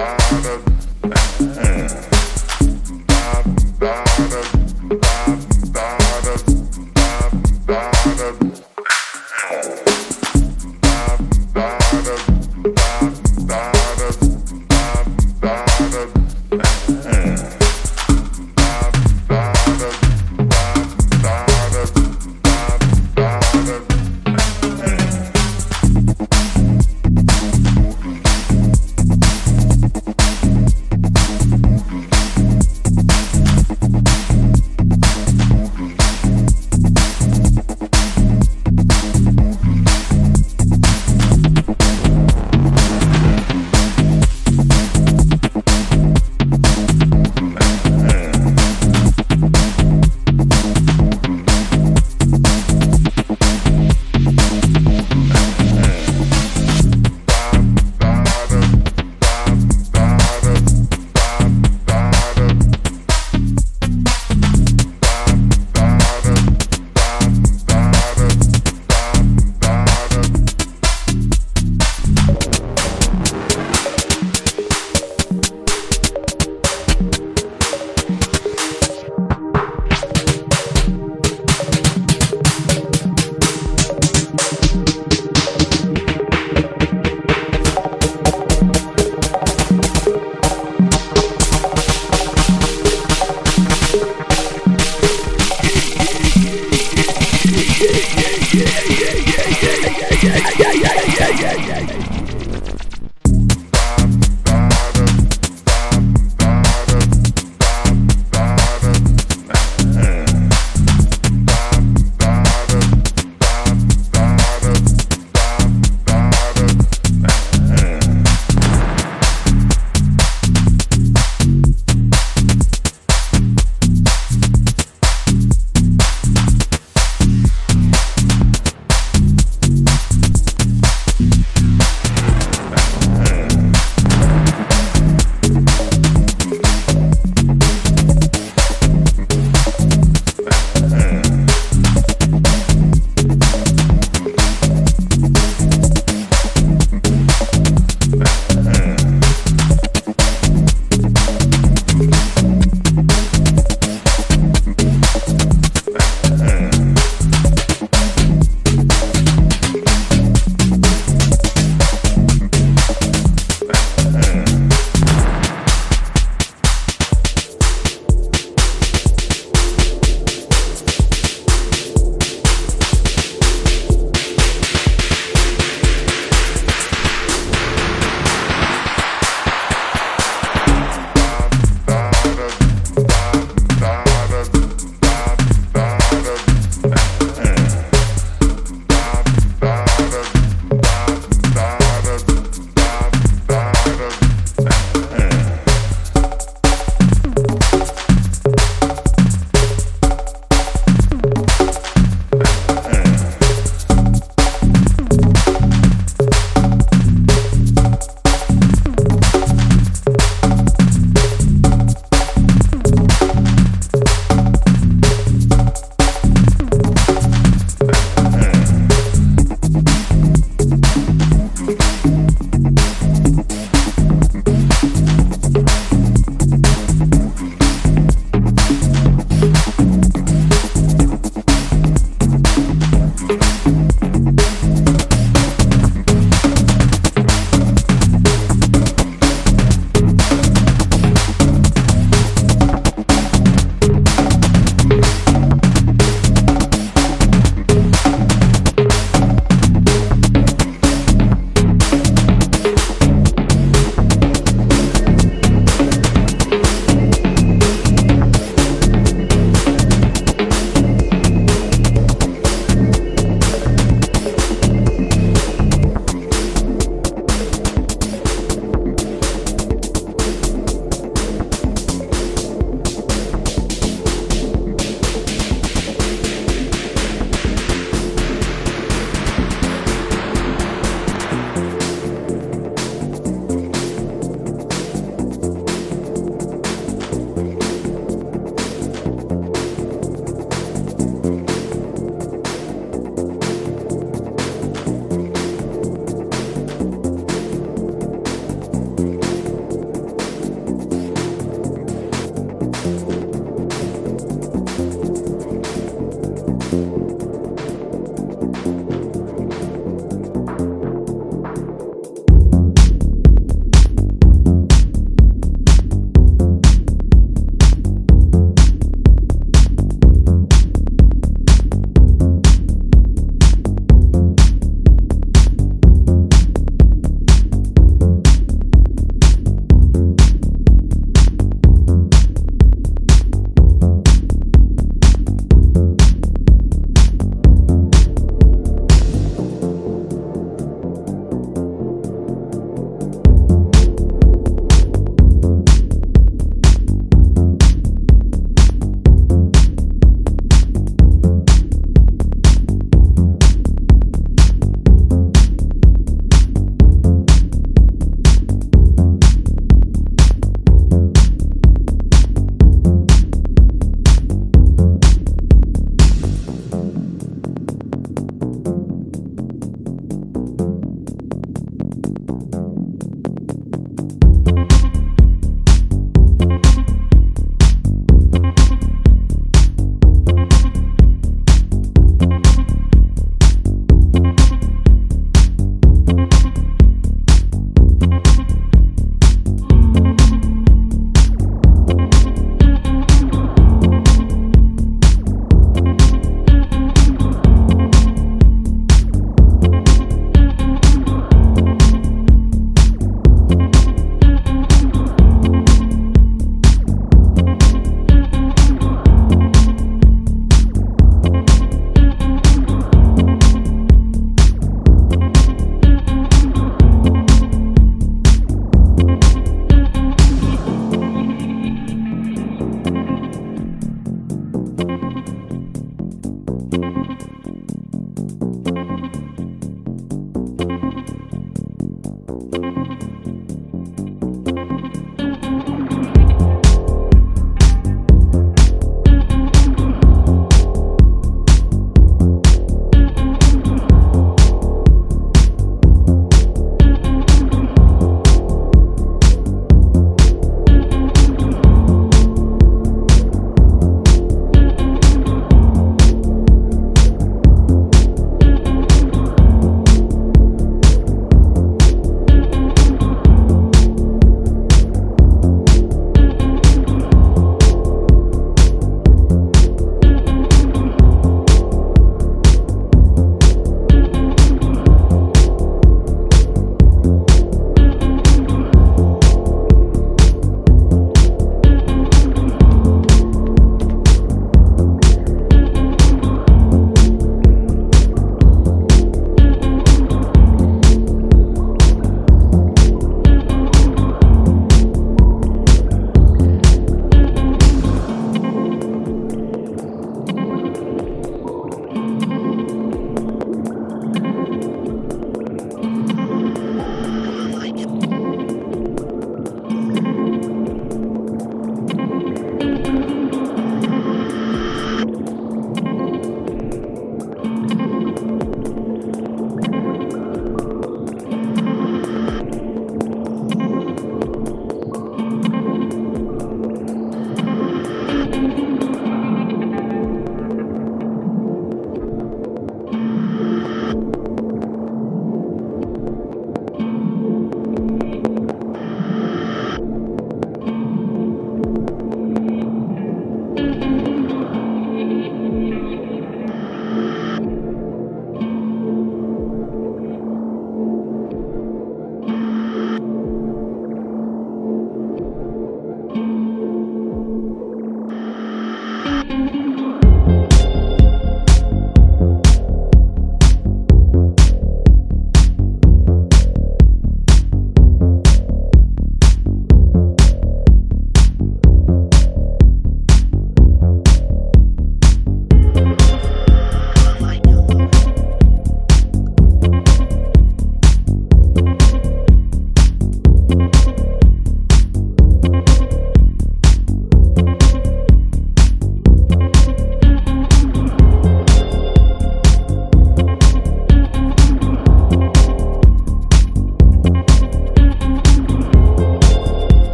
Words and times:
da. 0.00 0.49